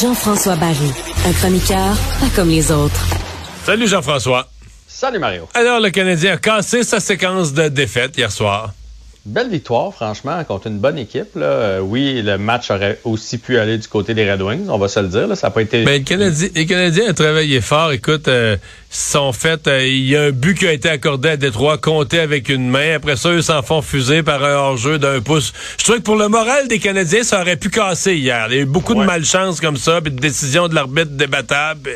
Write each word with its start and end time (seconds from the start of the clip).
Jean-François 0.00 0.56
Barry, 0.56 0.90
un 1.26 1.32
chroniqueur 1.32 1.94
pas 2.18 2.26
comme 2.34 2.48
les 2.48 2.72
autres. 2.72 3.06
Salut 3.66 3.86
Jean-François. 3.86 4.48
Salut 4.86 5.18
Mario. 5.18 5.48
Alors, 5.52 5.80
le 5.80 5.90
Canadien 5.90 6.32
a 6.32 6.36
cassé 6.38 6.82
sa 6.82 7.00
séquence 7.00 7.52
de 7.52 7.68
défaites 7.68 8.16
hier 8.16 8.32
soir. 8.32 8.72
Belle 9.26 9.50
victoire, 9.50 9.92
franchement, 9.92 10.42
contre 10.44 10.68
une 10.68 10.78
bonne 10.78 10.96
équipe. 10.96 11.36
Là. 11.36 11.44
Euh, 11.44 11.80
oui, 11.80 12.22
le 12.22 12.38
match 12.38 12.70
aurait 12.70 12.98
aussi 13.04 13.36
pu 13.36 13.58
aller 13.58 13.76
du 13.76 13.86
côté 13.86 14.14
des 14.14 14.30
Red 14.30 14.40
Wings, 14.40 14.68
on 14.70 14.78
va 14.78 14.88
se 14.88 14.98
le 14.98 15.08
dire. 15.08 15.28
Là. 15.28 15.36
Ça 15.36 15.48
n'a 15.48 15.50
pas 15.50 15.60
été. 15.60 15.84
Ben, 15.84 15.98
le 15.98 16.04
Canadien, 16.04 16.48
les 16.54 16.64
Canadiens 16.64 17.10
ont 17.10 17.14
travaillé 17.14 17.60
fort. 17.60 17.92
Écoute, 17.92 18.28
euh, 18.28 18.56
sont 18.88 19.34
fait. 19.34 19.68
Euh, 19.68 19.86
il 19.86 20.08
y 20.08 20.16
a 20.16 20.22
un 20.22 20.30
but 20.30 20.56
qui 20.56 20.66
a 20.66 20.72
été 20.72 20.88
accordé 20.88 21.28
à 21.28 21.36
Détroit, 21.36 21.76
compté 21.76 22.18
avec 22.18 22.48
une 22.48 22.70
main. 22.70 22.94
Après 22.94 23.16
ça, 23.16 23.30
ils 23.34 23.42
s'en 23.42 23.62
font 23.62 23.82
fuser 23.82 24.22
par 24.22 24.42
un 24.42 24.54
hors-jeu 24.54 24.98
d'un 24.98 25.20
pouce. 25.20 25.52
Je 25.76 25.84
trouve 25.84 25.96
que 25.96 26.02
pour 26.02 26.16
le 26.16 26.28
moral 26.28 26.66
des 26.68 26.78
Canadiens, 26.78 27.22
ça 27.22 27.42
aurait 27.42 27.56
pu 27.56 27.68
casser 27.68 28.14
hier. 28.14 28.46
Il 28.48 28.54
y 28.54 28.58
a 28.60 28.62
eu 28.62 28.64
beaucoup 28.66 28.94
de 28.94 29.04
malchance 29.04 29.60
comme 29.60 29.76
ça, 29.76 30.00
puis 30.00 30.12
de 30.12 30.20
décisions 30.20 30.66
de 30.66 30.74
l'arbitre 30.74 31.10
débattables. 31.10 31.90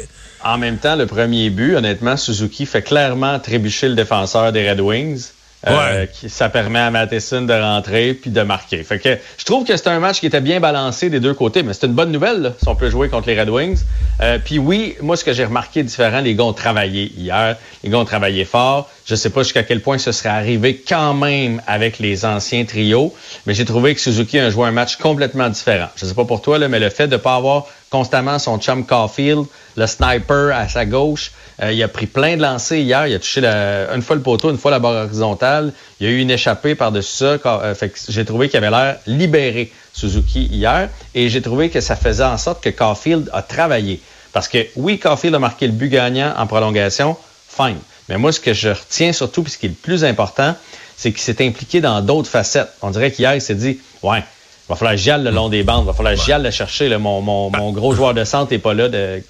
En 0.44 0.58
même 0.58 0.76
temps, 0.76 0.94
le 0.94 1.06
premier 1.06 1.48
but, 1.48 1.74
honnêtement, 1.74 2.18
Suzuki 2.18 2.66
fait 2.66 2.82
clairement 2.82 3.38
trébucher 3.38 3.88
le 3.88 3.94
défenseur 3.94 4.52
des 4.52 4.68
Red 4.68 4.80
Wings. 4.80 5.30
Euh, 5.66 6.06
ça 6.28 6.48
permet 6.48 6.78
à 6.78 6.90
Matheson 6.90 7.42
de 7.42 7.54
rentrer 7.54 8.14
puis 8.14 8.30
de 8.30 8.42
marquer. 8.42 8.82
Fait 8.82 8.98
que 8.98 9.18
je 9.38 9.44
trouve 9.44 9.64
que 9.64 9.76
c'est 9.76 9.88
un 9.88 9.98
match 9.98 10.20
qui 10.20 10.26
était 10.26 10.40
bien 10.40 10.60
balancé 10.60 11.10
des 11.10 11.20
deux 11.20 11.34
côtés, 11.34 11.62
mais 11.62 11.72
c'est 11.72 11.86
une 11.86 11.94
bonne 11.94 12.12
nouvelle 12.12 12.54
si 12.58 12.68
on 12.68 12.76
peut 12.76 12.90
jouer 12.90 13.08
contre 13.08 13.28
les 13.28 13.40
Red 13.40 13.48
Wings. 13.48 13.82
Euh, 14.20 14.38
puis 14.44 14.58
oui, 14.58 14.96
moi 15.00 15.16
ce 15.16 15.24
que 15.24 15.32
j'ai 15.32 15.44
remarqué 15.44 15.82
différent, 15.82 16.20
les 16.20 16.34
gars 16.34 16.44
ont 16.44 16.52
travaillé 16.52 17.12
hier, 17.16 17.56
les 17.82 17.90
gars 17.90 17.98
ont 17.98 18.04
travaillé 18.04 18.44
fort. 18.44 18.90
Je 19.06 19.14
sais 19.14 19.28
pas 19.28 19.42
jusqu'à 19.42 19.62
quel 19.62 19.82
point 19.82 19.98
ce 19.98 20.12
serait 20.12 20.30
arrivé 20.30 20.82
quand 20.86 21.12
même 21.12 21.60
avec 21.66 21.98
les 21.98 22.24
anciens 22.24 22.64
trios, 22.64 23.14
mais 23.44 23.52
j'ai 23.52 23.66
trouvé 23.66 23.94
que 23.94 24.00
Suzuki 24.00 24.38
a 24.38 24.48
joué 24.48 24.66
un 24.66 24.72
match 24.72 24.96
complètement 24.96 25.50
différent. 25.50 25.88
Je 25.96 26.06
sais 26.06 26.14
pas 26.14 26.24
pour 26.24 26.40
toi 26.40 26.58
mais 26.68 26.80
le 26.80 26.88
fait 26.88 27.06
de 27.08 27.18
pas 27.18 27.34
avoir 27.34 27.66
constamment 27.90 28.38
son 28.38 28.58
chum 28.58 28.86
Caulfield, 28.86 29.44
le 29.76 29.86
sniper 29.86 30.56
à 30.56 30.68
sa 30.68 30.86
gauche. 30.86 31.32
Euh, 31.62 31.72
il 31.72 31.82
a 31.82 31.88
pris 31.88 32.06
plein 32.06 32.36
de 32.36 32.42
lancers 32.42 32.78
hier. 32.78 33.06
Il 33.06 33.14
a 33.14 33.18
touché 33.18 33.44
une 33.44 34.02
fois 34.02 34.16
le 34.16 34.22
poteau, 34.22 34.50
une 34.50 34.58
fois 34.58 34.70
la 34.70 34.78
barre 34.78 35.04
horizontale. 35.04 35.72
Il 36.00 36.06
y 36.06 36.10
a 36.10 36.12
eu 36.12 36.18
une 36.18 36.30
échappée 36.30 36.74
par-dessus 36.74 37.12
ça. 37.12 37.38
Euh, 37.44 37.74
j'ai 38.08 38.24
trouvé 38.24 38.48
qu'il 38.48 38.56
avait 38.56 38.70
l'air 38.70 38.96
libéré, 39.06 39.70
Suzuki, 39.92 40.48
hier. 40.50 40.88
Et 41.14 41.28
j'ai 41.28 41.42
trouvé 41.42 41.70
que 41.70 41.80
ça 41.80 41.94
faisait 41.94 42.24
en 42.24 42.38
sorte 42.38 42.62
que 42.62 42.70
Caulfield 42.70 43.30
a 43.32 43.42
travaillé. 43.42 44.00
Parce 44.32 44.48
que 44.48 44.66
oui, 44.74 44.98
Caulfield 44.98 45.34
a 45.34 45.38
marqué 45.38 45.66
le 45.66 45.72
but 45.72 45.88
gagnant 45.88 46.34
en 46.36 46.46
prolongation. 46.46 47.16
Fine. 47.48 47.78
Mais 48.08 48.18
moi, 48.18 48.32
ce 48.32 48.40
que 48.40 48.52
je 48.52 48.68
retiens 48.68 49.12
surtout, 49.12 49.42
puis 49.42 49.52
ce 49.52 49.58
qui 49.58 49.66
est 49.66 49.70
le 49.70 49.74
plus 49.74 50.04
important, 50.04 50.56
c'est 50.96 51.12
qu'il 51.12 51.20
s'est 51.20 51.44
impliqué 51.44 51.80
dans 51.80 52.00
d'autres 52.00 52.28
facettes. 52.28 52.70
On 52.82 52.90
dirait 52.90 53.10
qu'hier, 53.10 53.34
il 53.34 53.40
s'est 53.40 53.54
dit, 53.54 53.78
ouais, 54.02 54.18
il 54.66 54.70
va 54.70 54.76
falloir 54.76 54.96
que 54.96 55.24
le 55.24 55.30
long 55.30 55.50
des 55.50 55.62
bandes. 55.62 55.84
Il 55.84 55.86
va 55.86 55.92
falloir 55.92 56.14
que 56.14 56.42
le 56.42 56.50
chercher. 56.50 56.96
mon, 56.96 57.20
mon, 57.20 57.50
mon, 57.50 57.72
gros 57.72 57.94
joueur 57.94 58.14
de 58.14 58.24
centre 58.24 58.50
n'est 58.50 58.58
pas 58.58 58.72
là 58.72 58.88
de, 58.88 59.22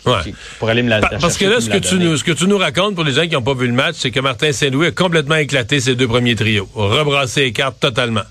pour 0.61 0.69
aller 0.69 0.83
me 0.83 0.91
la, 0.91 1.01
chercher. 1.01 1.19
Parce 1.21 1.37
que 1.37 1.45
là, 1.47 1.61
ce 1.61 1.69
que, 1.69 1.79
tu 1.79 1.97
nous, 1.97 2.17
ce 2.17 2.23
que 2.23 2.31
tu 2.31 2.47
nous 2.47 2.59
racontes 2.59 2.95
pour 2.95 3.03
les 3.03 3.13
gens 3.13 3.23
qui 3.23 3.33
n'ont 3.33 3.43
pas 3.43 3.55
vu 3.55 3.67
le 3.67 3.73
match, 3.73 3.97
c'est 3.99 4.13
que 4.13 4.21
Martin 4.21 4.53
Saint-Louis 4.53 4.89
a 4.89 4.93
complètement 4.93 5.35
éclaté 5.35 5.81
ses 5.81 5.97
deux 5.97 6.07
premiers 6.07 6.37
trios. 6.37 6.69
Rebrassé 6.75 7.41
les 7.43 7.53
cartes 7.53 7.81
totalement. 7.81 8.23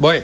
Oui. 0.00 0.14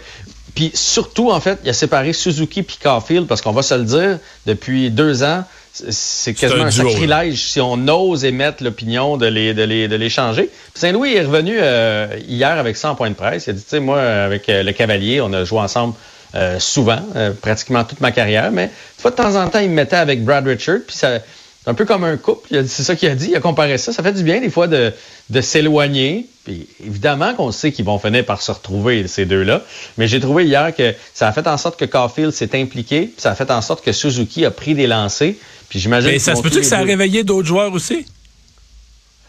Puis 0.56 0.72
surtout, 0.74 1.30
en 1.30 1.38
fait, 1.38 1.60
il 1.62 1.70
a 1.70 1.72
séparé 1.72 2.12
Suzuki 2.12 2.60
et 2.60 2.66
Caulfield 2.82 3.28
parce 3.28 3.40
qu'on 3.42 3.52
va 3.52 3.62
se 3.62 3.74
le 3.74 3.84
dire, 3.84 4.18
depuis 4.46 4.90
deux 4.90 5.22
ans, 5.22 5.44
c'est 5.90 6.34
quasiment 6.34 6.64
un, 6.64 6.70
sacrilège 6.70 7.38
si 7.38 7.60
on 7.60 7.88
ose 7.88 8.24
émettre 8.24 8.62
l'opinion 8.62 9.16
de 9.16 9.26
les, 9.26 9.54
de, 9.54 9.62
les, 9.62 9.88
de 9.88 9.96
les 9.96 10.08
changer. 10.08 10.50
Saint-Louis 10.74 11.14
est 11.14 11.22
revenu 11.22 11.56
euh, 11.58 12.08
hier 12.26 12.58
avec 12.58 12.76
100 12.76 12.94
points 12.94 13.10
de 13.10 13.14
presse. 13.14 13.46
Il 13.46 13.50
a 13.50 13.52
dit, 13.52 13.62
tu 13.62 13.68
sais, 13.68 13.80
moi, 13.80 14.00
avec 14.00 14.48
euh, 14.48 14.62
le 14.62 14.72
Cavalier, 14.72 15.20
on 15.20 15.32
a 15.32 15.44
joué 15.44 15.60
ensemble 15.60 15.94
euh, 16.34 16.58
souvent, 16.58 16.98
euh, 17.14 17.32
pratiquement 17.32 17.84
toute 17.84 18.00
ma 18.00 18.10
carrière, 18.10 18.50
mais 18.50 18.70
de 19.02 19.10
temps 19.10 19.36
en 19.36 19.48
temps, 19.48 19.60
il 19.60 19.70
me 19.70 19.74
mettait 19.74 19.96
avec 19.96 20.24
Brad 20.24 20.46
Richard, 20.46 20.80
puis 20.86 20.96
ça, 20.96 21.20
un 21.66 21.74
peu 21.74 21.84
comme 21.84 22.04
un 22.04 22.16
couple. 22.16 22.48
C'est 22.66 22.82
ça 22.82 22.94
qu'il 22.94 23.08
a 23.08 23.14
dit. 23.14 23.28
Il 23.30 23.36
a 23.36 23.40
comparé 23.40 23.76
ça. 23.76 23.92
Ça 23.92 24.02
fait 24.02 24.12
du 24.12 24.22
bien 24.22 24.40
des 24.40 24.50
fois 24.50 24.68
de, 24.68 24.92
de 25.30 25.40
s'éloigner. 25.40 26.26
Puis 26.44 26.68
évidemment 26.84 27.34
qu'on 27.34 27.50
sait 27.50 27.72
qu'ils 27.72 27.84
vont 27.84 27.98
finir 27.98 28.24
par 28.24 28.40
se 28.40 28.52
retrouver 28.52 29.06
ces 29.08 29.26
deux-là. 29.26 29.62
Mais 29.98 30.06
j'ai 30.06 30.20
trouvé 30.20 30.44
hier 30.44 30.74
que 30.74 30.94
ça 31.12 31.26
a 31.26 31.32
fait 31.32 31.46
en 31.48 31.58
sorte 31.58 31.78
que 31.78 31.84
Caulfield 31.84 32.32
s'est 32.32 32.58
impliqué. 32.58 33.02
Puis 33.02 33.14
ça 33.18 33.32
a 33.32 33.34
fait 33.34 33.50
en 33.50 33.62
sorte 33.62 33.84
que 33.84 33.92
Suzuki 33.92 34.44
a 34.44 34.50
pris 34.50 34.74
des 34.74 34.86
lancers. 34.86 35.34
Puis 35.68 35.80
j'imagine. 35.80 36.10
Mais 36.10 36.18
ça 36.20 36.36
se 36.36 36.42
peut-tu 36.42 36.60
que 36.60 36.66
ça 36.66 36.78
a 36.78 36.82
réveillé 36.82 37.24
d'autres 37.24 37.48
joueurs 37.48 37.72
aussi? 37.72 38.06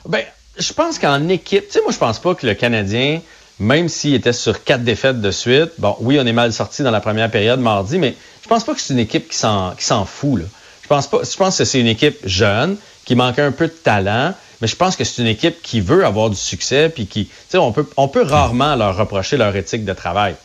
Ben, 0.07 0.21
je 0.57 0.73
pense 0.73 0.99
qu'en 0.99 1.27
équipe, 1.29 1.67
tu 1.67 1.73
sais, 1.73 1.81
moi 1.81 1.91
je 1.91 1.97
pense 1.97 2.19
pas 2.19 2.35
que 2.35 2.45
le 2.45 2.53
Canadien 2.53 3.19
même 3.59 3.89
s'il 3.89 4.13
était 4.13 4.33
sur 4.33 4.63
quatre 4.63 4.83
défaites 4.83 5.19
de 5.19 5.31
suite. 5.31 5.71
Bon, 5.79 5.95
oui, 5.99 6.19
on 6.21 6.25
est 6.25 6.33
mal 6.33 6.53
sorti 6.53 6.83
dans 6.83 6.91
la 6.91 7.01
première 7.01 7.31
période 7.31 7.59
mardi, 7.59 7.97
mais 7.97 8.15
je 8.43 8.47
pense 8.47 8.63
pas 8.63 8.75
que 8.75 8.81
c'est 8.81 8.93
une 8.93 8.99
équipe 8.99 9.29
qui 9.29 9.37
s'en, 9.37 9.73
qui 9.75 9.83
s'en 9.83 10.05
fout. 10.05 10.41
Là. 10.41 10.45
Je 10.89 11.37
pense 11.37 11.57
que 11.57 11.65
c'est 11.65 11.79
une 11.79 11.87
équipe 11.87 12.17
jeune 12.25 12.77
qui 13.05 13.15
manque 13.15 13.39
un 13.39 13.51
peu 13.51 13.67
de 13.67 13.73
talent, 13.73 14.33
mais 14.61 14.67
je 14.67 14.75
pense 14.75 14.95
que 14.95 15.03
c'est 15.03 15.21
une 15.21 15.27
équipe 15.27 15.61
qui 15.61 15.81
veut 15.81 16.05
avoir 16.05 16.29
du 16.29 16.35
succès, 16.35 16.89
puis 16.89 17.07
qui, 17.07 17.29
tu 17.49 17.57
on 17.57 17.71
peut, 17.71 18.23
rarement 18.23 18.75
leur 18.75 18.97
reprocher 18.97 19.37
leur 19.37 19.55
éthique 19.55 19.85
de 19.85 19.93
travail. 19.93 20.35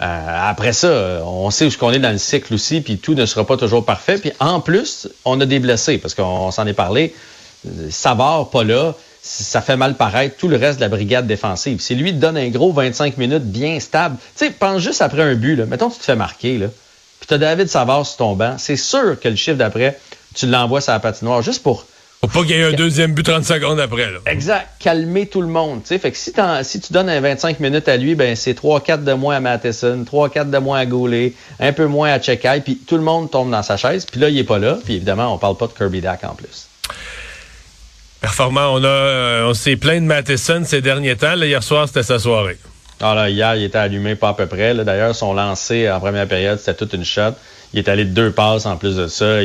Euh, 0.00 0.48
après 0.50 0.72
ça, 0.72 1.20
on 1.24 1.50
sait 1.50 1.66
où 1.66 1.70
qu'on 1.78 1.92
est 1.92 1.98
dans 1.98 2.12
le 2.12 2.18
cycle 2.18 2.54
aussi, 2.54 2.80
puis 2.80 2.98
tout 2.98 3.14
ne 3.14 3.26
sera 3.26 3.46
pas 3.46 3.56
toujours 3.56 3.84
parfait. 3.84 4.18
Puis 4.18 4.32
en 4.40 4.60
plus, 4.60 5.08
on 5.24 5.40
a 5.40 5.46
des 5.46 5.58
blessés, 5.58 5.98
parce 5.98 6.14
qu'on 6.14 6.50
s'en 6.50 6.66
est 6.66 6.74
parlé. 6.74 7.14
Savard, 7.90 8.48
pas 8.48 8.64
là 8.64 8.94
ça 9.22 9.60
fait 9.60 9.76
mal 9.76 9.96
paraître 9.96 10.36
tout 10.36 10.48
le 10.48 10.56
reste 10.56 10.78
de 10.78 10.84
la 10.84 10.88
brigade 10.88 11.26
défensive. 11.26 11.80
Si 11.80 11.94
lui 11.94 12.12
donne 12.12 12.36
un 12.36 12.48
gros 12.48 12.72
25 12.72 13.18
minutes 13.18 13.44
bien 13.44 13.78
stable, 13.80 14.16
tu 14.36 14.46
sais, 14.46 14.50
pense 14.50 14.80
juste 14.80 15.02
après 15.02 15.22
un 15.22 15.34
but, 15.34 15.56
là. 15.56 15.66
mettons 15.66 15.90
tu 15.90 15.98
te 15.98 16.04
fais 16.04 16.16
marquer, 16.16 16.58
là, 16.58 16.68
puis 17.20 17.28
tu 17.28 17.34
as 17.34 17.38
David 17.38 17.68
Savard 17.68 18.06
sur 18.06 18.16
ton 18.16 18.34
banc, 18.34 18.56
c'est 18.58 18.76
sûr 18.76 19.20
que 19.20 19.28
le 19.28 19.36
chiffre 19.36 19.58
d'après, 19.58 19.98
tu 20.34 20.46
l'envoies 20.46 20.80
sur 20.80 20.92
la 20.92 21.00
patinoire 21.00 21.42
juste 21.42 21.62
pour... 21.62 21.86
Pour 22.20 22.28
pas 22.28 22.42
qu'il 22.42 22.50
y 22.50 22.60
ait 22.60 22.64
un 22.64 22.72
deuxième 22.72 23.14
but 23.14 23.22
30 23.22 23.44
secondes 23.44 23.80
après. 23.80 24.10
Là. 24.10 24.18
Exact. 24.26 24.68
Calmer 24.78 25.26
tout 25.26 25.40
le 25.40 25.46
monde. 25.46 25.80
sais. 25.84 25.98
Fait 25.98 26.10
que 26.10 26.18
si, 26.18 26.34
si 26.64 26.80
tu 26.80 26.92
donnes 26.92 27.08
un 27.08 27.20
25 27.20 27.60
minutes 27.60 27.88
à 27.88 27.96
lui, 27.96 28.14
ben 28.14 28.36
c'est 28.36 28.52
3-4 28.52 29.04
de 29.04 29.14
moins 29.14 29.36
à 29.36 29.40
Matheson, 29.40 30.04
3-4 30.04 30.50
de 30.50 30.58
moins 30.58 30.80
à 30.80 30.86
Goulet, 30.86 31.32
un 31.60 31.72
peu 31.72 31.86
moins 31.86 32.10
à 32.10 32.20
Chekai, 32.20 32.60
puis 32.62 32.76
tout 32.76 32.96
le 32.96 33.02
monde 33.02 33.30
tombe 33.30 33.50
dans 33.50 33.62
sa 33.62 33.78
chaise. 33.78 34.04
Puis 34.04 34.20
là, 34.20 34.28
il 34.28 34.36
est 34.36 34.44
pas 34.44 34.58
là. 34.58 34.76
Puis 34.84 34.96
évidemment, 34.96 35.34
on 35.34 35.38
parle 35.38 35.56
pas 35.56 35.66
de 35.66 35.72
Kirby 35.72 36.02
Dack 36.02 36.22
en 36.24 36.34
plus. 36.34 36.68
Performant. 38.20 38.74
On 38.74 38.84
a, 38.84 38.86
euh, 38.86 39.48
on 39.48 39.54
s'est 39.54 39.76
plaint 39.76 40.02
de 40.02 40.06
Matheson 40.06 40.62
ces 40.66 40.82
derniers 40.82 41.16
temps. 41.16 41.36
hier 41.36 41.62
soir, 41.62 41.88
c'était 41.88 42.02
sa 42.02 42.18
soirée. 42.18 42.58
Ah 43.00 43.14
là, 43.14 43.30
hier, 43.30 43.56
il 43.56 43.64
était 43.64 43.78
allumé 43.78 44.14
pas 44.14 44.30
à 44.30 44.34
peu 44.34 44.46
près. 44.46 44.74
D'ailleurs, 44.74 45.14
son 45.14 45.32
lancer 45.32 45.90
en 45.90 46.00
première 46.00 46.28
période, 46.28 46.58
c'était 46.58 46.74
toute 46.74 46.92
une 46.92 47.04
shot. 47.04 47.32
Il 47.72 47.78
est 47.78 47.88
allé 47.88 48.04
de 48.04 48.10
deux 48.10 48.30
passes 48.30 48.66
en 48.66 48.76
plus 48.76 48.96
de 48.96 49.06
ça. 49.06 49.38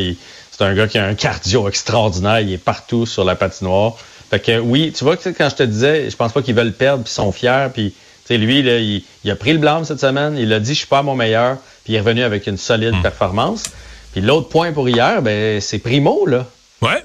C'est 0.51 0.63
un 0.63 0.73
gars 0.73 0.87
qui 0.87 0.97
a 0.97 1.05
un 1.05 1.15
cardio 1.15 1.67
extraordinaire. 1.69 2.41
Il 2.41 2.51
est 2.51 2.57
partout 2.57 3.05
sur 3.05 3.23
la 3.23 3.35
patinoire. 3.35 3.95
Fait 4.29 4.39
que 4.39 4.59
oui, 4.59 4.91
tu 4.95 5.03
vois, 5.03 5.17
quand 5.17 5.49
je 5.49 5.55
te 5.55 5.63
disais, 5.63 6.09
je 6.09 6.15
pense 6.15 6.33
pas 6.33 6.41
qu'ils 6.41 6.55
veulent 6.55 6.73
perdre, 6.73 7.03
puis 7.03 7.11
ils 7.11 7.15
sont 7.15 7.31
fiers, 7.31 7.67
puis 7.73 7.93
lui, 8.29 8.63
là, 8.63 8.79
il, 8.79 9.03
a 9.29 9.35
pris 9.35 9.53
le 9.53 9.59
blâme 9.59 9.85
cette 9.85 9.99
semaine. 9.99 10.35
Il 10.37 10.51
a 10.51 10.59
dit, 10.59 10.73
je 10.73 10.79
suis 10.79 10.87
pas 10.87 10.99
à 10.99 11.03
mon 11.03 11.15
meilleur, 11.15 11.57
puis 11.83 11.93
il 11.93 11.95
est 11.95 11.99
revenu 11.99 12.23
avec 12.23 12.47
une 12.47 12.57
solide 12.57 12.95
hmm. 12.95 13.01
performance. 13.01 13.63
Puis 14.11 14.21
l'autre 14.21 14.49
point 14.49 14.71
pour 14.71 14.89
hier, 14.89 15.21
ben 15.21 15.61
c'est 15.61 15.79
Primo, 15.79 16.25
là. 16.25 16.45
Ouais. 16.81 17.03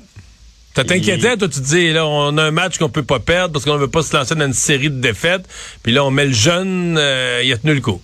Ça 0.75 0.85
t'inquiétait, 0.85 1.37
toi, 1.37 1.49
tu 1.49 1.61
te 1.61 1.67
dis, 1.67 1.93
là, 1.93 2.07
on 2.07 2.39
a 2.39 2.45
un 2.45 2.51
match 2.53 2.79
qu'on 2.79 2.89
peut 2.89 3.03
pas 3.03 3.19
perdre 3.19 3.53
parce 3.53 3.65
qu'on 3.65 3.75
ne 3.75 3.81
veut 3.81 3.91
pas 3.91 4.03
se 4.03 4.17
lancer 4.17 4.35
dans 4.37 4.47
une 4.47 4.53
série 4.53 4.89
de 4.89 5.01
défaites. 5.01 5.43
Puis 5.83 5.93
là, 5.93 6.05
on 6.05 6.11
met 6.11 6.27
le 6.27 6.33
jeune, 6.33 6.97
euh, 6.97 7.43
il 7.45 7.53
a 7.53 7.59
tenu 7.59 7.75
le 7.75 7.81
coup. 7.81 8.01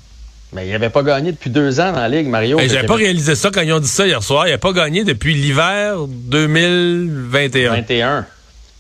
Mais 0.53 0.67
il 0.67 0.73
n'avait 0.73 0.91
pas 0.91 1.03
gagné 1.03 1.33
depuis 1.33 1.51
deux 1.51 1.81
ans 1.81 1.93
dans 1.93 2.01
la 2.01 2.09
Ligue, 2.09 2.29
Mario. 2.29 2.59
J'avais 2.59 2.87
pas 2.87 2.95
réalisé 2.95 3.35
ça 3.35 3.51
quand 3.53 3.61
ils 3.61 3.73
ont 3.73 3.81
dit 3.81 3.89
ça 3.89 4.07
hier 4.07 4.23
soir. 4.23 4.49
Il 4.49 4.51
n'a 4.51 4.59
pas 4.59 4.73
gagné 4.73 5.05
depuis 5.05 5.35
l'hiver 5.35 5.97
2021. 6.09 7.71
21. 7.75 8.27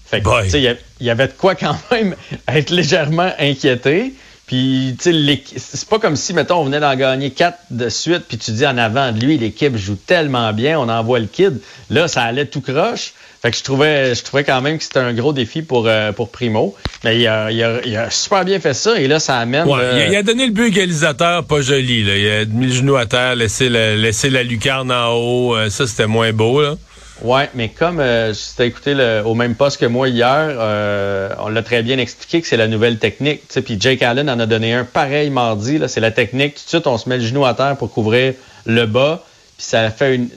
Fait 0.06 0.22
que, 0.22 0.56
il 0.56 1.06
y 1.06 1.10
avait 1.10 1.26
de 1.26 1.32
quoi 1.32 1.54
quand 1.54 1.76
même 1.90 2.14
être 2.48 2.70
légèrement 2.70 3.30
inquiété. 3.38 4.14
Puis, 4.46 4.96
tu 5.00 5.12
sais, 5.12 5.42
c'est 5.56 5.88
pas 5.88 5.98
comme 5.98 6.14
si, 6.14 6.32
mettons, 6.32 6.60
on 6.60 6.64
venait 6.64 6.78
d'en 6.78 6.94
gagner 6.94 7.32
quatre 7.32 7.58
de 7.72 7.88
suite, 7.88 8.26
puis 8.28 8.38
tu 8.38 8.52
dis 8.52 8.64
en 8.64 8.78
avant 8.78 9.10
de 9.10 9.18
lui, 9.18 9.38
l'équipe 9.38 9.76
joue 9.76 9.96
tellement 9.96 10.52
bien, 10.52 10.78
on 10.78 10.88
envoie 10.88 11.18
le 11.18 11.26
kid. 11.26 11.60
Là, 11.90 12.06
ça 12.06 12.22
allait 12.22 12.46
tout 12.46 12.60
croche. 12.60 13.12
Fait 13.46 13.52
que 13.52 13.58
je 13.58 13.62
trouvais, 13.62 14.12
je 14.16 14.24
trouvais 14.24 14.42
quand 14.42 14.60
même 14.60 14.76
que 14.76 14.82
c'était 14.82 14.98
un 14.98 15.14
gros 15.14 15.32
défi 15.32 15.62
pour, 15.62 15.86
euh, 15.86 16.10
pour 16.10 16.32
Primo. 16.32 16.74
Mais 17.04 17.20
il 17.20 17.28
a, 17.28 17.52
il, 17.52 17.62
a, 17.62 17.78
il 17.86 17.96
a, 17.96 18.10
super 18.10 18.44
bien 18.44 18.58
fait 18.58 18.74
ça, 18.74 18.98
et 18.98 19.06
là, 19.06 19.20
ça 19.20 19.38
amène. 19.38 19.68
Ouais, 19.68 20.08
il, 20.10 20.16
a, 20.16 20.24
donné 20.24 20.46
le 20.46 20.52
but 20.52 20.66
égalisateur, 20.66 21.44
pas 21.44 21.60
joli. 21.60 22.02
Là. 22.02 22.16
Il 22.16 22.28
a 22.28 22.44
mis 22.44 22.66
le 22.66 22.72
genou 22.72 22.96
à 22.96 23.06
terre, 23.06 23.36
laissé, 23.36 23.68
laissé 23.68 24.30
la 24.30 24.42
lucarne 24.42 24.90
en 24.90 25.12
haut. 25.12 25.54
Euh, 25.54 25.70
ça, 25.70 25.86
c'était 25.86 26.08
moins 26.08 26.32
beau, 26.32 26.60
là. 26.60 26.74
Ouais, 27.22 27.48
mais 27.54 27.68
comme 27.68 28.00
euh, 28.00 28.34
écouté 28.58 28.94
le, 28.94 29.22
au 29.24 29.34
même 29.34 29.54
poste 29.54 29.78
que 29.78 29.86
moi 29.86 30.08
hier, 30.08 30.48
euh, 30.58 31.28
on 31.38 31.48
l'a 31.48 31.62
très 31.62 31.84
bien 31.84 31.98
expliqué 31.98 32.42
que 32.42 32.48
c'est 32.48 32.56
la 32.56 32.66
nouvelle 32.66 32.98
technique. 32.98 33.42
Puis 33.64 33.76
Jake 33.78 34.02
Allen 34.02 34.28
en 34.28 34.40
a 34.40 34.46
donné 34.46 34.74
un 34.74 34.82
pareil 34.82 35.30
mardi. 35.30 35.80
C'est 35.86 36.00
la 36.00 36.10
technique. 36.10 36.56
Tout 36.56 36.64
de 36.64 36.68
suite, 36.68 36.86
on 36.88 36.98
se 36.98 37.08
met 37.08 37.18
le 37.18 37.24
genou 37.24 37.46
à 37.46 37.54
terre 37.54 37.76
pour 37.76 37.92
couvrir 37.92 38.34
le 38.64 38.86
bas. 38.86 39.24
Puis 39.56 39.68
ça 39.68 39.88
fait 39.90 40.16
une, 40.16 40.30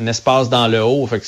un 0.00 0.08
espace 0.08 0.50
dans 0.50 0.66
le 0.66 0.82
haut. 0.82 1.06
Fait 1.06 1.20
que 1.20 1.26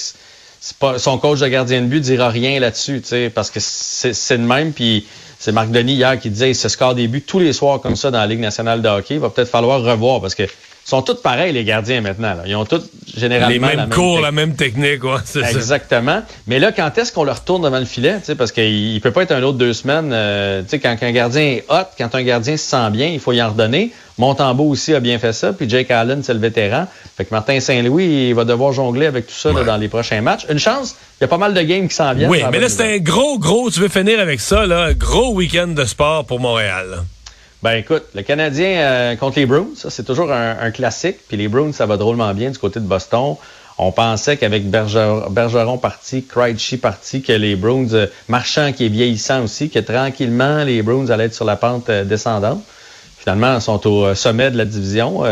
son 0.60 1.18
coach 1.18 1.40
de 1.40 1.48
gardien 1.48 1.82
de 1.82 1.86
but 1.86 2.00
dira 2.00 2.28
rien 2.28 2.58
là-dessus, 2.60 3.02
parce 3.34 3.50
que 3.50 3.60
c'est 3.60 4.36
le 4.36 4.44
même. 4.44 4.72
Puis 4.72 5.06
c'est 5.38 5.52
Marc 5.52 5.70
Denis 5.70 5.94
hier 5.94 6.18
qui 6.18 6.30
disait 6.30 6.50
il 6.50 6.56
se 6.56 6.68
score 6.68 6.94
des 6.94 7.08
buts 7.08 7.22
tous 7.22 7.38
les 7.38 7.52
soirs 7.52 7.80
comme 7.80 7.96
ça 7.96 8.10
dans 8.10 8.18
la 8.18 8.26
Ligue 8.26 8.40
nationale 8.40 8.82
de 8.82 8.88
hockey. 8.88 9.14
Il 9.14 9.20
va 9.20 9.30
peut-être 9.30 9.50
falloir 9.50 9.82
revoir 9.82 10.20
parce 10.20 10.34
que 10.34 10.44
sont 10.88 11.02
tous 11.02 11.20
pareils, 11.20 11.52
les 11.52 11.64
gardiens, 11.64 12.00
maintenant. 12.00 12.34
Ils 12.46 12.56
ont 12.56 12.64
tous 12.64 12.82
généralement. 13.14 13.68
Les 13.68 13.76
mêmes 13.76 13.90
cours, 13.90 14.20
la 14.20 14.32
même 14.32 14.54
technique, 14.54 15.04
ouais, 15.04 15.18
Exactement. 15.50 16.22
Mais 16.46 16.58
là, 16.58 16.72
quand 16.72 16.96
est-ce 16.96 17.12
qu'on 17.12 17.24
le 17.24 17.32
retourne 17.32 17.62
devant 17.62 17.78
le 17.78 17.84
filet? 17.84 18.16
Parce 18.38 18.52
qu'il 18.52 18.94
ne 18.94 18.98
peut 18.98 19.10
pas 19.10 19.24
être 19.24 19.32
un 19.32 19.42
autre 19.42 19.58
deux 19.58 19.74
semaines. 19.74 20.10
Euh, 20.12 20.62
quand 20.82 20.96
un 21.02 21.12
gardien 21.12 21.42
est 21.42 21.64
hot, 21.68 21.88
quand 21.98 22.14
un 22.14 22.22
gardien 22.22 22.56
se 22.56 22.64
sent 22.64 22.90
bien, 22.90 23.08
il 23.08 23.20
faut 23.20 23.32
y 23.32 23.42
en 23.42 23.50
redonner. 23.50 23.92
Montembeau 24.16 24.64
aussi 24.64 24.94
a 24.94 25.00
bien 25.00 25.18
fait 25.18 25.34
ça. 25.34 25.52
Puis 25.52 25.68
Jake 25.68 25.90
Allen, 25.90 26.22
c'est 26.22 26.32
le 26.34 26.40
vétéran. 26.40 26.86
Fait 27.16 27.26
que 27.26 27.34
Martin 27.34 27.60
Saint-Louis, 27.60 28.28
il 28.28 28.34
va 28.34 28.44
devoir 28.44 28.72
jongler 28.72 29.06
avec 29.06 29.26
tout 29.26 29.34
ça 29.34 29.52
dans 29.52 29.76
les 29.76 29.88
prochains 29.88 30.22
matchs. 30.22 30.46
Une 30.50 30.58
chance, 30.58 30.96
il 31.20 31.22
y 31.22 31.26
a 31.26 31.28
pas 31.28 31.38
mal 31.38 31.52
de 31.52 31.60
games 31.60 31.86
qui 31.86 31.94
s'en 31.94 32.14
viennent. 32.14 32.30
Oui, 32.30 32.42
mais 32.50 32.60
là, 32.60 32.68
c'est 32.70 32.94
un 32.94 32.98
gros, 32.98 33.38
gros, 33.38 33.70
tu 33.70 33.80
veux 33.80 33.88
finir 33.88 34.20
avec 34.20 34.40
ça, 34.40 34.66
là, 34.66 34.94
gros 34.94 35.34
week-end 35.34 35.68
de 35.68 35.84
sport 35.84 36.24
pour 36.24 36.40
Montréal. 36.40 37.04
Ben 37.60 37.72
écoute, 37.72 38.04
le 38.14 38.22
Canadien 38.22 38.68
euh, 38.68 39.16
contre 39.16 39.40
les 39.40 39.46
Bruins, 39.46 39.70
ça 39.74 39.90
c'est 39.90 40.04
toujours 40.04 40.30
un, 40.30 40.70
classique. 40.70 41.16
Puis 41.26 41.36
les 41.36 41.48
Bruins, 41.48 41.72
ça 41.72 41.86
va 41.86 41.96
drôlement 41.96 42.32
bien 42.32 42.50
du 42.50 42.58
côté 42.58 42.78
de 42.78 42.84
Boston. 42.84 43.34
On 43.78 43.90
pensait 43.90 44.36
qu'avec 44.36 44.70
Bergeron 44.70 45.78
parti, 45.78 46.24
Krejci 46.24 46.76
parti, 46.76 47.20
que 47.20 47.32
les 47.32 47.56
Bruins, 47.56 47.92
euh, 47.94 48.06
Marchand 48.28 48.72
qui 48.72 48.86
est 48.86 48.88
vieillissant 48.88 49.42
aussi, 49.42 49.70
que 49.70 49.80
tranquillement 49.80 50.62
les 50.62 50.82
Bruins 50.82 51.10
allaient 51.10 51.24
être 51.24 51.34
sur 51.34 51.44
la 51.44 51.56
pente 51.56 51.90
euh, 51.90 52.04
descendante. 52.04 52.62
Finalement, 53.18 53.56
ils 53.56 53.60
sont 53.60 53.84
au 53.88 54.14
sommet 54.14 54.52
de 54.52 54.56
la 54.56 54.64
division, 54.64 55.24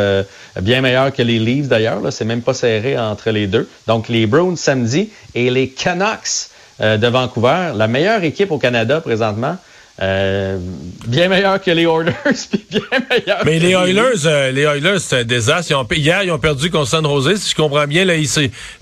bien 0.61 0.81
meilleur 0.81 1.13
que 1.13 1.23
les 1.23 1.39
Leafs 1.39 1.69
d'ailleurs. 1.69 2.01
C'est 2.11 2.25
même 2.25 2.43
pas 2.43 2.53
serré 2.53 2.99
entre 2.99 3.31
les 3.31 3.47
deux. 3.47 3.69
Donc 3.87 4.09
les 4.09 4.27
Bruins 4.27 4.57
samedi 4.57 5.11
et 5.37 5.49
les 5.51 5.69
Canucks 5.69 6.51
de 6.81 7.07
Vancouver, 7.07 7.71
la 7.77 7.87
meilleure 7.87 8.25
équipe 8.25 8.51
au 8.51 8.59
Canada 8.59 9.01
présentement. 9.01 9.57
Euh, 10.03 10.59
bien 11.07 11.29
meilleur 11.29 11.61
que 11.61 11.71
les 11.71 11.85
Oilers, 11.85 12.13
puis 12.51 12.67
bien 12.69 12.81
meilleur. 13.11 13.45
Mais 13.47 13.59
les 13.59 13.71
Oilers, 13.71 14.27
euh, 14.27 14.51
les 14.51 14.63
Oilers, 14.63 14.99
c'est 14.99 15.21
un 15.21 15.25
désastre. 15.25 15.73
hier, 15.93 16.23
ils 16.23 16.31
ont 16.31 16.39
perdu 16.39 16.71
contre 16.71 16.89
San 16.89 17.05
Jose. 17.05 17.37
Si 17.37 17.51
je 17.51 17.55
comprends 17.55 17.87
bien, 17.87 18.05
là, 18.05 18.15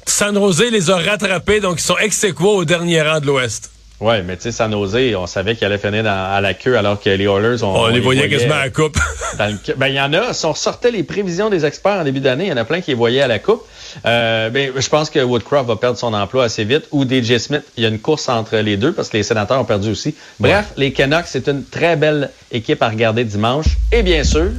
San 0.06 0.34
Jose 0.34 0.70
les 0.72 0.90
a 0.90 0.96
rattrapés, 0.96 1.60
donc 1.60 1.78
ils 1.78 1.84
sont 1.84 1.98
ex 1.98 2.26
au 2.40 2.64
dernier 2.64 3.02
rang 3.02 3.20
de 3.20 3.26
l'Ouest. 3.26 3.73
Oui, 4.00 4.14
mais 4.26 4.36
tu 4.36 4.42
sais, 4.42 4.52
San 4.52 4.72
Jose, 4.72 5.14
on 5.16 5.26
savait 5.26 5.54
qu'il 5.54 5.66
allait 5.66 5.78
finir 5.78 6.04
à 6.06 6.40
la 6.40 6.54
queue 6.54 6.76
alors 6.76 7.00
que 7.00 7.10
les 7.10 7.24
Oilers, 7.24 7.62
on, 7.62 7.84
on, 7.84 7.86
les, 7.86 8.00
voyait, 8.00 8.28
quasiment 8.28 8.56
à 8.56 8.64
la 8.64 8.70
coupe. 8.70 8.98
ben, 9.38 9.86
il 9.86 9.94
y 9.94 10.00
en 10.00 10.12
a, 10.12 10.32
si 10.32 10.44
on 10.46 10.54
sortait 10.54 10.90
les 10.90 11.04
prévisions 11.04 11.48
des 11.48 11.64
experts 11.64 12.00
en 12.00 12.04
début 12.04 12.20
d'année, 12.20 12.46
il 12.46 12.50
y 12.50 12.52
en 12.52 12.56
a 12.56 12.64
plein 12.64 12.80
qui 12.80 12.90
les 12.90 12.96
voyaient 12.96 13.22
à 13.22 13.28
la 13.28 13.38
coupe. 13.38 13.64
Euh, 14.04 14.50
ben, 14.50 14.72
je 14.76 14.88
pense 14.88 15.10
que 15.10 15.20
Woodcroft 15.20 15.68
va 15.68 15.76
perdre 15.76 15.96
son 15.96 16.12
emploi 16.12 16.44
assez 16.44 16.64
vite 16.64 16.86
ou 16.90 17.04
DJ 17.04 17.38
Smith. 17.38 17.62
Il 17.76 17.84
y 17.84 17.86
a 17.86 17.88
une 17.88 18.00
course 18.00 18.28
entre 18.28 18.56
les 18.56 18.76
deux 18.76 18.92
parce 18.92 19.10
que 19.10 19.16
les 19.16 19.22
sénateurs 19.22 19.60
ont 19.60 19.64
perdu 19.64 19.90
aussi. 19.90 20.16
Bref, 20.40 20.72
les 20.76 20.92
Canucks, 20.92 21.26
c'est 21.26 21.48
une 21.48 21.64
très 21.64 21.94
belle 21.94 22.30
équipe 22.50 22.82
à 22.82 22.88
regarder 22.88 23.22
dimanche. 23.24 23.66
Et 23.92 24.02
bien 24.02 24.24
sûr, 24.24 24.50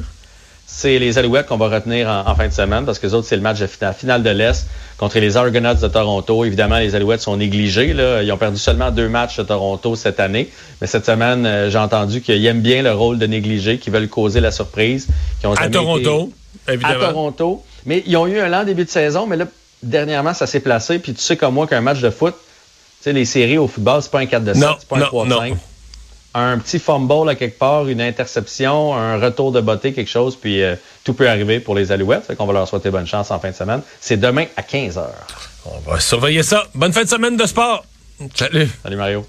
c'est 0.68 1.00
les 1.00 1.18
Alouettes 1.18 1.46
qu'on 1.46 1.58
va 1.58 1.70
retenir 1.70 2.10
en, 2.10 2.36
fin 2.36 2.48
de 2.48 2.54
semaine 2.54 2.86
parce 2.86 3.00
que 3.00 3.08
les 3.08 3.14
autres, 3.14 3.28
c'est 3.28 3.36
le 3.36 3.42
match 3.42 3.60
de 3.60 3.68
finale 3.68 4.24
de 4.24 4.30
l'Est 4.30 4.68
contre 4.98 5.20
les 5.20 5.38
Argonauts 5.38 5.76
de 5.76 5.88
Toronto. 5.88 6.44
Évidemment, 6.44 6.80
les 6.80 6.96
Alouettes 6.96 7.22
sont 7.22 7.38
négligés. 7.38 7.94
Là. 7.94 8.24
Ils 8.24 8.32
ont 8.32 8.38
perdu 8.38 8.58
seulement 8.58 8.92
deux 8.92 9.08
matchs 9.08 9.38
de 9.38 9.44
Toronto 9.44 9.96
cette 9.96 10.20
année. 10.20 10.50
Mais 10.82 10.88
cette 10.88 11.06
semaine, 11.06 11.46
euh, 11.46 11.70
j'ai 11.70 11.78
entendu 11.78 12.22
qu'ils 12.22 12.46
aiment 12.46 12.62
bien 12.62 12.82
le 12.82 12.92
rôle 12.94 13.20
de 13.20 13.28
négligés, 13.28 13.78
qu'ils 13.78 13.94
veulent 13.94 14.10
causer 14.10 14.40
la 14.40 14.52
surprise. 14.52 15.08
Ont 15.44 15.54
à 15.54 15.70
Toronto, 15.70 16.32
évidemment. 16.68 16.94
À 16.94 17.08
Toronto. 17.08 17.64
Mais 17.86 18.04
ils 18.08 18.18
ont 18.18 18.26
eu 18.26 18.40
un 18.40 18.48
lent 18.48 18.64
début 18.64 18.86
de 18.86 18.90
saison, 18.90 19.28
mais 19.28 19.38
là, 19.38 19.46
dernièrement, 19.84 20.34
ça 20.34 20.48
s'est 20.48 20.60
placé. 20.60 20.98
Puis 20.98 21.14
tu 21.14 21.22
sais 21.22 21.38
comme 21.38 21.54
moi 21.54 21.68
qu'un 21.68 21.82
match 21.82 22.02
de 22.02 22.10
foot, 22.10 22.34
tu 22.34 23.04
sais, 23.04 23.14
les 23.14 23.26
séries 23.26 23.60
au 23.60 23.68
football, 23.68 24.02
c'est 24.02 24.12
pas 24.12 24.20
un 24.20 24.26
4 24.26 24.44
de 24.44 24.54
7, 24.54 24.64
c'est 24.80 24.88
pas 24.88 24.98
un 24.98 25.02
3 25.02 25.26
de 25.26 25.34
5 25.34 25.58
un 26.36 26.58
petit 26.60 26.80
fumble 26.80 27.30
à 27.30 27.36
quelque 27.36 27.58
part, 27.58 27.88
une 27.88 28.02
interception, 28.02 28.94
un 28.94 29.20
retour 29.20 29.52
de 29.52 29.62
beauté, 29.62 29.94
quelque 29.94 30.10
chose, 30.10 30.36
puis 30.36 30.62
euh, 30.62 30.76
tout 31.04 31.14
peut 31.14 31.30
arriver 31.30 31.60
pour 31.60 31.76
les 31.76 31.92
Alouettes. 31.92 32.26
Fait 32.26 32.36
qu'on 32.36 32.46
va 32.46 32.54
leur 32.54 32.68
souhaiter 32.68 32.90
bonne 32.90 33.08
chance 33.08 33.32
en 33.32 33.40
fin 33.40 33.52
de 33.52 33.56
semaine. 33.56 33.82
C'est 34.02 34.18
demain 34.18 34.46
à 34.58 34.62
15h. 34.62 35.06
On 35.66 35.90
va 35.90 36.00
surveiller 36.00 36.44
ça. 36.44 36.66
Bonne 36.76 36.94
fin 36.94 37.04
de 37.04 37.10
semaine 37.10 37.38
de 37.38 37.46
sport. 37.46 37.86
Salut. 38.36 38.70
Salut 38.84 38.98
Mario. 38.98 39.26